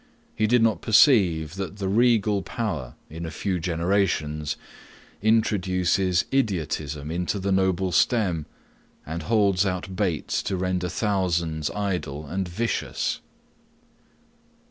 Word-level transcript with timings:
He 0.35 0.47
did 0.47 0.63
not 0.63 0.81
perceive, 0.81 1.53
that 1.57 1.77
the 1.77 1.87
regal 1.87 2.41
power, 2.41 2.95
in 3.07 3.23
a 3.23 3.29
few 3.29 3.59
generations, 3.59 4.57
introduces 5.21 6.25
idiotism 6.33 7.11
into 7.11 7.37
the 7.37 7.51
noble 7.51 7.91
stem, 7.91 8.47
and 9.05 9.21
holds 9.21 9.63
out 9.63 9.95
baits 9.95 10.41
to 10.41 10.57
render 10.57 10.89
thousands 10.89 11.69
idle 11.69 12.25
and 12.25 12.47
vicious. 12.47 13.19